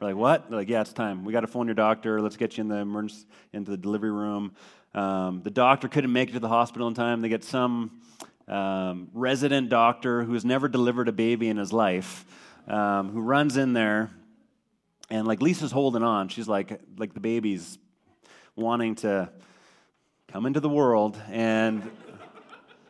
[0.01, 0.51] We're like, what?
[0.51, 1.25] They're like, yeah, it's time.
[1.25, 2.21] We got to phone your doctor.
[2.21, 4.53] Let's get you in the emergency into the delivery room.
[4.95, 7.21] Um, the doctor couldn't make it to the hospital in time.
[7.21, 8.03] They get some
[8.49, 12.25] um, resident doctor who's never delivered a baby in his life,
[12.67, 14.11] um, who runs in there,
[15.13, 16.29] and like Lisa's holding on.
[16.29, 17.79] She's like, like the baby's
[18.57, 19.29] wanting to
[20.29, 21.83] come into the world, and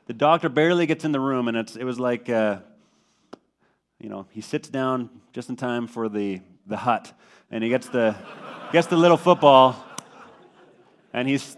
[0.07, 2.59] the doctor barely gets in the room, and it's, it was like, uh,
[3.99, 7.13] you know, he sits down just in time for the, the hut,
[7.51, 8.15] and he gets the,
[8.71, 9.85] gets the little football,
[11.13, 11.57] and he's,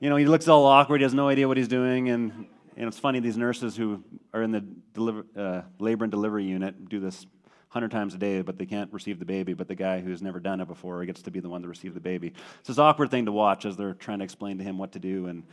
[0.00, 2.46] you know, he looks all awkward, he has no idea what he's doing, and,
[2.76, 4.02] and it's funny, these nurses who
[4.34, 7.26] are in the deliver, uh, labor and delivery unit do this
[7.72, 9.54] 100 times a day, but they can't receive the baby.
[9.54, 11.94] But the guy who's never done it before gets to be the one to receive
[11.94, 12.32] the baby.
[12.58, 14.98] It's this awkward thing to watch as they're trying to explain to him what to
[14.98, 15.44] do and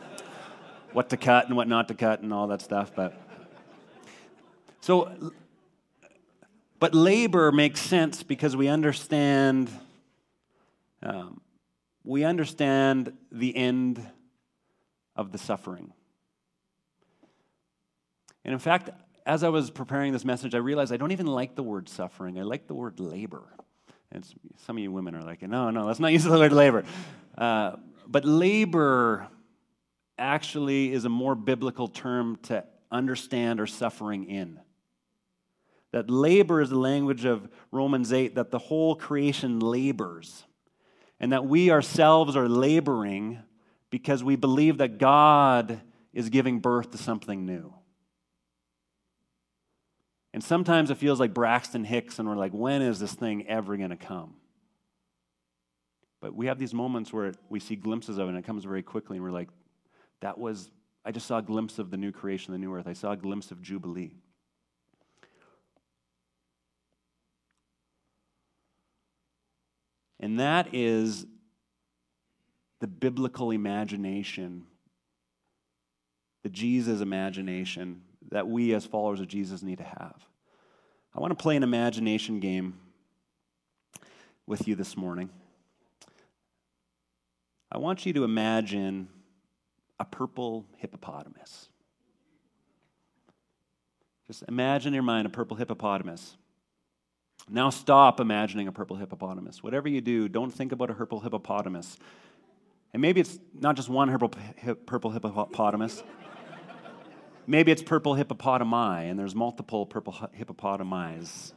[0.92, 2.90] what to cut and what not to cut and all that stuff.
[2.92, 3.20] But
[4.80, 5.32] so,
[6.80, 9.70] but labor makes sense because we understand.
[11.04, 11.40] Um,
[12.02, 14.04] we understand the end
[15.14, 15.92] of the suffering.
[18.44, 18.90] And in fact,
[19.28, 22.38] as I was preparing this message, I realized I don't even like the word suffering.
[22.38, 23.42] I like the word labor.
[24.10, 24.26] And
[24.64, 26.82] some of you women are like, no, no, let's not use the word labor.
[27.36, 27.76] Uh,
[28.06, 29.28] but labor
[30.16, 34.58] actually is a more biblical term to understand our suffering in.
[35.92, 40.44] That labor is the language of Romans 8, that the whole creation labors,
[41.20, 43.42] and that we ourselves are laboring
[43.90, 45.82] because we believe that God
[46.14, 47.74] is giving birth to something new.
[50.38, 53.76] And sometimes it feels like Braxton Hicks, and we're like, when is this thing ever
[53.76, 54.34] going to come?
[56.20, 58.84] But we have these moments where we see glimpses of it, and it comes very
[58.84, 59.48] quickly, and we're like,
[60.20, 60.70] that was,
[61.04, 62.86] I just saw a glimpse of the new creation, the new earth.
[62.86, 64.12] I saw a glimpse of Jubilee.
[70.20, 71.26] And that is
[72.78, 74.66] the biblical imagination,
[76.44, 80.27] the Jesus imagination that we as followers of Jesus need to have.
[81.14, 82.78] I want to play an imagination game
[84.46, 85.30] with you this morning.
[87.70, 89.08] I want you to imagine
[90.00, 91.68] a purple hippopotamus.
[94.26, 96.36] Just imagine in your mind a purple hippopotamus.
[97.48, 99.62] Now stop imagining a purple hippopotamus.
[99.62, 101.98] Whatever you do, don't think about a purple hippopotamus.
[102.92, 104.10] And maybe it's not just one
[104.86, 106.02] purple hippopotamus.
[107.48, 111.52] Maybe it's purple hippopotami, and there's multiple purple hippopotamis.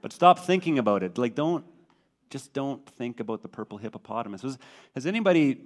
[0.00, 1.18] But stop thinking about it.
[1.18, 1.64] Like, don't,
[2.30, 4.42] just don't think about the purple hippopotamus.
[4.42, 4.58] Has,
[4.94, 5.60] has anybody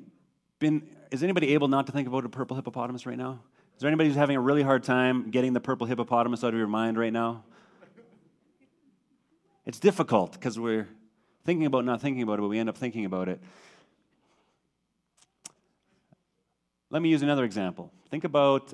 [0.59, 3.41] been, is anybody able not to think about a purple hippopotamus right now?
[3.77, 6.59] Is there anybody who's having a really hard time getting the purple hippopotamus out of
[6.59, 7.45] your mind right now?
[9.67, 10.89] It's difficult because we're
[11.45, 13.41] thinking about not thinking about it, but we end up thinking about it.
[16.91, 17.93] Let me use another example.
[18.11, 18.73] Think about,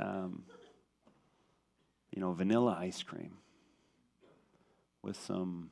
[0.00, 0.44] um,
[2.10, 3.36] you know, vanilla ice cream
[5.02, 5.70] with some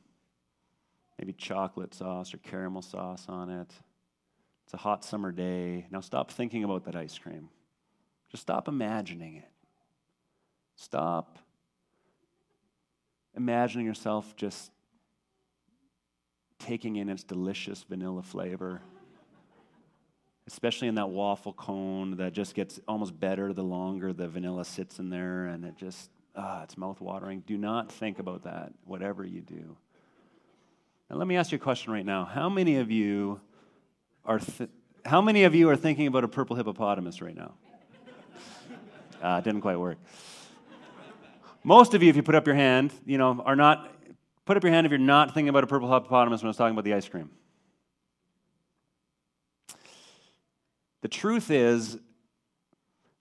[1.18, 3.72] maybe chocolate sauce or caramel sauce on it.
[4.64, 5.86] It's a hot summer day.
[5.90, 7.48] Now stop thinking about that ice cream.
[8.30, 9.50] Just stop imagining it.
[10.76, 11.38] Stop
[13.34, 14.70] imagining yourself just
[16.58, 18.82] taking in its delicious vanilla flavor,
[20.49, 24.99] especially in that waffle cone that just gets almost better the longer the vanilla sits
[24.99, 27.44] in there and it just, ah, it's mouth-watering.
[27.46, 29.76] Do not think about that, whatever you do.
[31.11, 32.24] And let me ask you a question right now.
[32.24, 33.42] How many of you
[34.24, 34.70] are, th-
[35.05, 37.55] how many of you are thinking about a purple hippopotamus right now?
[39.20, 39.99] Uh, didn't quite work.
[41.64, 43.92] Most of you, if you put up your hand, you know, are not,
[44.44, 46.57] put up your hand if you're not thinking about a purple hippopotamus when I was
[46.57, 47.28] talking about the ice cream.
[51.03, 51.99] The truth is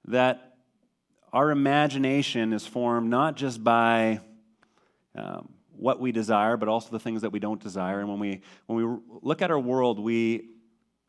[0.05, 0.55] that
[1.31, 4.21] our imagination is formed not just by
[5.15, 7.99] um, what we desire, but also the things that we don't desire.
[7.99, 10.49] And when we, when we look at our world, we,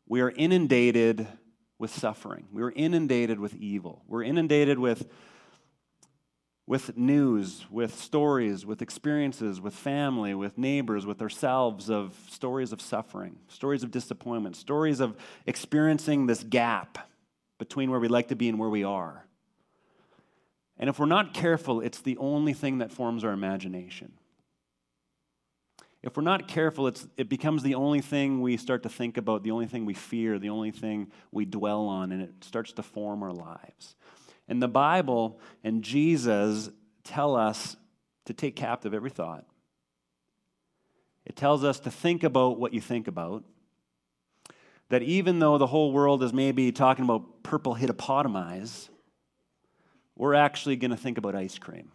[0.07, 1.27] we are inundated
[1.79, 2.47] with suffering.
[2.51, 4.03] We are inundated with evil.
[4.07, 5.07] We're inundated with
[6.69, 12.79] with news, with stories, with experiences, with family, with neighbors, with ourselves of stories of
[12.79, 15.17] suffering, stories of disappointment, stories of
[15.47, 17.09] experiencing this gap
[17.57, 19.25] between where we like to be and where we are.
[20.77, 24.11] And if we're not careful, it's the only thing that forms our imagination.
[26.03, 29.51] If we're not careful, it becomes the only thing we start to think about, the
[29.51, 33.23] only thing we fear, the only thing we dwell on, and it starts to form
[33.23, 33.95] our lives.
[34.49, 36.69] And the Bible and Jesus
[37.03, 37.77] tell us
[38.25, 39.45] to take captive every thought.
[41.25, 43.43] It tells us to think about what you think about.
[44.89, 48.89] That even though the whole world is maybe talking about purple hippopotamis,
[50.15, 51.91] we're actually going to think about ice cream.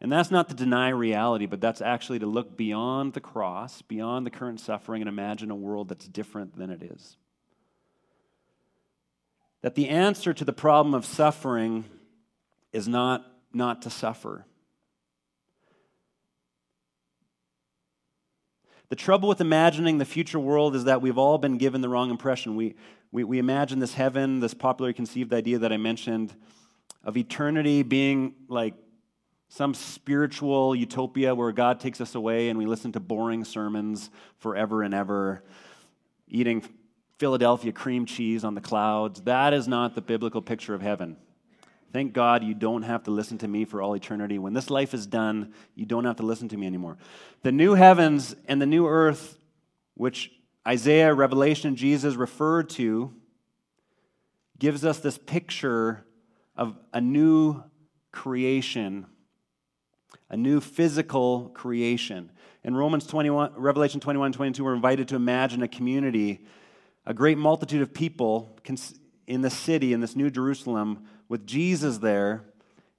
[0.00, 4.24] And that's not to deny reality, but that's actually to look beyond the cross, beyond
[4.24, 7.16] the current suffering, and imagine a world that's different than it is
[9.62, 11.84] that the answer to the problem of suffering
[12.72, 14.44] is not not to suffer.
[18.88, 22.10] The trouble with imagining the future world is that we've all been given the wrong
[22.10, 22.56] impression.
[22.56, 22.74] We,
[23.12, 26.34] we, we imagine this heaven, this popularly conceived idea that I mentioned
[27.04, 28.74] of eternity being like
[29.50, 34.82] some spiritual utopia where God takes us away and we listen to boring sermons forever
[34.82, 35.42] and ever,
[36.26, 36.62] eating
[37.18, 39.20] Philadelphia cream cheese on the clouds.
[39.22, 41.16] That is not the biblical picture of heaven.
[41.92, 44.38] Thank God you don't have to listen to me for all eternity.
[44.38, 46.98] When this life is done, you don't have to listen to me anymore.
[47.42, 49.38] The new heavens and the new earth,
[49.94, 50.30] which
[50.66, 53.14] Isaiah, Revelation, Jesus referred to,
[54.58, 56.04] gives us this picture
[56.56, 57.62] of a new
[58.12, 59.06] creation,
[60.28, 62.30] a new physical creation.
[62.64, 66.44] In Romans 21, Revelation 21 22, we're invited to imagine a community
[67.08, 68.54] a great multitude of people
[69.26, 72.44] in the city, in this New Jerusalem, with Jesus there,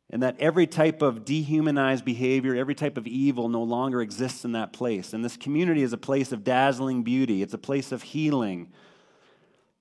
[0.10, 4.53] and that every type of dehumanized behavior, every type of evil no longer exists in
[4.53, 5.14] that place.
[5.14, 8.74] And this community is a place of dazzling beauty, it's a place of healing.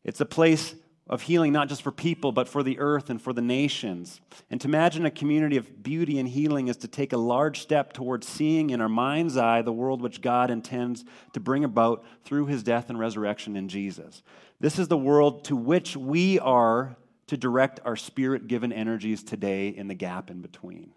[0.05, 0.75] It's a place
[1.09, 4.21] of healing not just for people, but for the earth and for the nations.
[4.51, 7.93] And to imagine a community of beauty and healing is to take a large step
[7.93, 12.47] towards seeing in our mind's eye the world which God intends to bring about through
[12.47, 14.23] his death and resurrection in Jesus.
[14.61, 16.97] This is the world to which we are
[17.29, 20.93] to direct our spirit given energies today in the gap in between.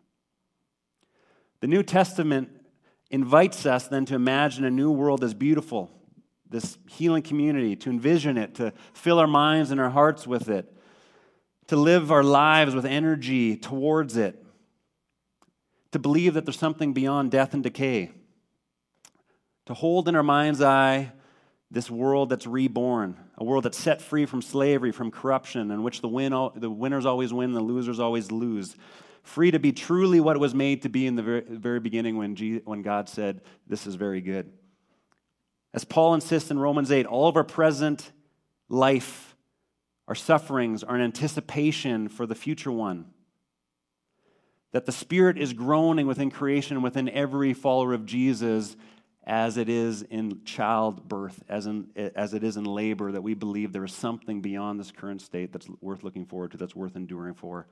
[1.61, 2.49] The New Testament
[3.11, 5.91] invites us then to imagine a new world as beautiful
[6.51, 10.71] this healing community, to envision it, to fill our minds and our hearts with it,
[11.67, 14.43] to live our lives with energy towards it,
[15.93, 18.11] to believe that there's something beyond death and decay,
[19.65, 21.13] to hold in our mind's eye
[21.71, 26.01] this world that's reborn, a world that's set free from slavery, from corruption, in which
[26.01, 28.75] the, win, the winners always win, the losers always lose.
[29.23, 32.35] Free to be truly what it was made to be in the very, beginning when,
[32.65, 34.51] when God said, This is very good.
[35.73, 38.11] As Paul insists in Romans 8, all of our present
[38.67, 39.35] life,
[40.07, 43.05] our sufferings, are an anticipation for the future one.
[44.73, 48.75] That the Spirit is groaning within creation, within every follower of Jesus,
[49.23, 53.71] as it is in childbirth, as, in, as it is in labor, that we believe
[53.71, 57.35] there is something beyond this current state that's worth looking forward to, that's worth enduring
[57.35, 57.67] for.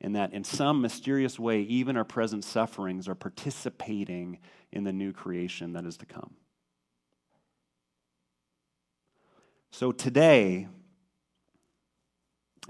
[0.00, 4.38] And that in some mysterious way, even our present sufferings are participating
[4.70, 6.34] in the new creation that is to come.
[9.78, 10.68] So today,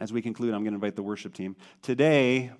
[0.00, 1.54] as we conclude, I'm going to invite the worship team.
[1.80, 2.50] Today,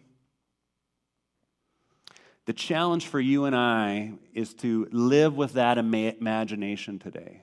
[2.44, 7.42] the challenge for you and I is to live with that imagination today.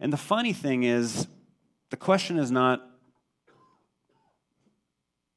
[0.00, 1.28] And the funny thing is,
[1.90, 2.84] the question is not,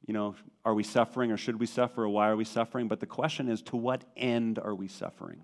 [0.08, 0.34] you know,
[0.66, 2.88] are we suffering or should we suffer or why are we suffering?
[2.88, 5.43] But the question is, to what end are we suffering?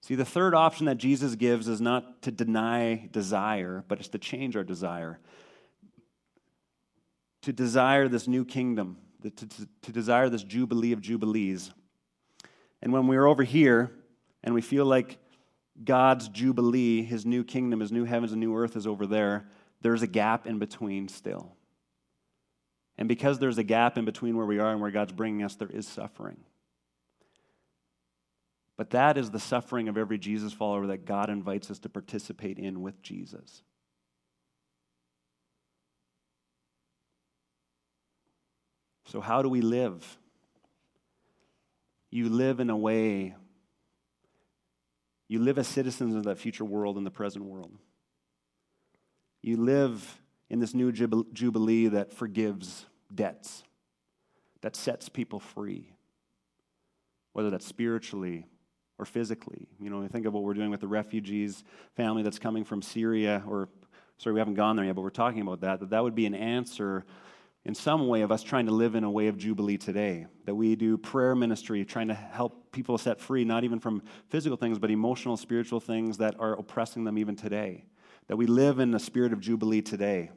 [0.00, 4.18] See, the third option that Jesus gives is not to deny desire, but it's to
[4.18, 5.18] change our desire.
[7.42, 11.72] To desire this new kingdom, to, to, to desire this jubilee of jubilees.
[12.80, 13.90] And when we're over here
[14.44, 15.18] and we feel like
[15.84, 19.48] God's jubilee, his new kingdom, his new heavens and new earth is over there,
[19.80, 21.52] there's a gap in between still.
[22.96, 25.54] And because there's a gap in between where we are and where God's bringing us,
[25.54, 26.38] there is suffering.
[28.78, 32.58] But that is the suffering of every Jesus follower that God invites us to participate
[32.58, 33.62] in with Jesus.
[39.06, 40.16] So, how do we live?
[42.10, 43.34] You live in a way,
[45.26, 47.72] you live as citizens of that future world and the present world.
[49.42, 53.64] You live in this new jubilee that forgives debts,
[54.62, 55.90] that sets people free,
[57.32, 58.46] whether that's spiritually
[58.98, 59.68] or physically.
[59.80, 61.64] You know, think of what we're doing with the refugees
[61.96, 63.68] family that's coming from Syria, or
[64.18, 66.26] sorry, we haven't gone there yet, but we're talking about that, that that would be
[66.26, 67.04] an answer
[67.64, 70.26] in some way of us trying to live in a way of Jubilee today.
[70.46, 74.56] That we do prayer ministry, trying to help people set free, not even from physical
[74.56, 77.84] things, but emotional, spiritual things that are oppressing them even today.
[78.28, 80.30] That we live in the spirit of Jubilee today.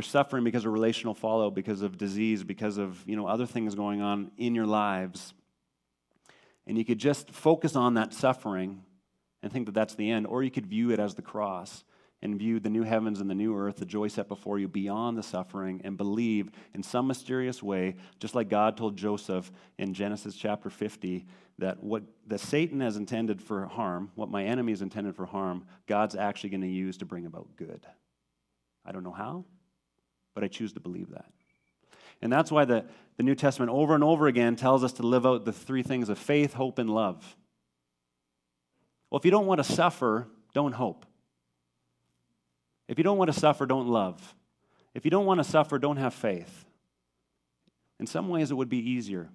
[0.00, 3.74] You're suffering because of relational fallout, because of disease, because of you know, other things
[3.74, 5.34] going on in your lives.
[6.66, 8.82] And you could just focus on that suffering
[9.42, 11.84] and think that that's the end, or you could view it as the cross
[12.22, 15.18] and view the new heavens and the new earth, the joy set before you beyond
[15.18, 20.34] the suffering, and believe in some mysterious way, just like God told Joseph in Genesis
[20.34, 21.26] chapter 50,
[21.58, 25.66] that what that Satan has intended for harm, what my enemy has intended for harm,
[25.86, 27.84] God's actually going to use to bring about good.
[28.86, 29.44] I don't know how,
[30.40, 31.26] but I choose to believe that.
[32.22, 32.86] And that's why the,
[33.18, 36.08] the New Testament over and over again tells us to live out the three things
[36.08, 37.36] of faith, hope, and love.
[39.10, 41.04] Well, if you don't want to suffer, don't hope.
[42.88, 44.34] If you don't want to suffer, don't love.
[44.94, 46.64] If you don't want to suffer, don't have faith.
[47.98, 49.28] In some ways, it would be easier.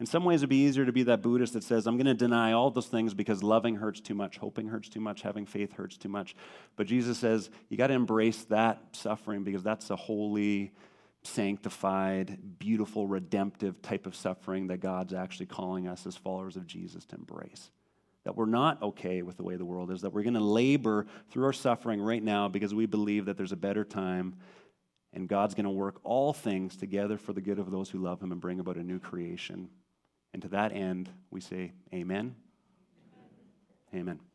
[0.00, 2.14] In some ways, it'd be easier to be that Buddhist that says, I'm going to
[2.14, 5.74] deny all those things because loving hurts too much, hoping hurts too much, having faith
[5.74, 6.34] hurts too much.
[6.76, 10.72] But Jesus says, you got to embrace that suffering because that's a holy,
[11.22, 17.04] sanctified, beautiful, redemptive type of suffering that God's actually calling us as followers of Jesus
[17.04, 17.70] to embrace.
[18.24, 21.06] That we're not okay with the way the world is, that we're going to labor
[21.30, 24.36] through our suffering right now because we believe that there's a better time
[25.12, 28.22] and God's going to work all things together for the good of those who love
[28.22, 29.68] Him and bring about a new creation.
[30.32, 32.34] And to that end, we say, Amen.
[33.92, 34.02] Amen.
[34.02, 34.29] Amen.